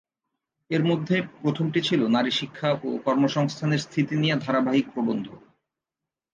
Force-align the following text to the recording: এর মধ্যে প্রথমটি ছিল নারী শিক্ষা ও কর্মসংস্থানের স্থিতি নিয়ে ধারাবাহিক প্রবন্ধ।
এর 0.69 0.83
মধ্যে 0.85 1.15
প্রথমটি 1.41 1.79
ছিল 1.81 2.01
নারী 2.07 2.31
শিক্ষা 2.31 2.69
ও 2.83 2.89
কর্মসংস্থানের 3.05 3.83
স্থিতি 3.87 4.15
নিয়ে 4.15 4.35
ধারাবাহিক 4.35 4.85
প্রবন্ধ। 4.93 5.27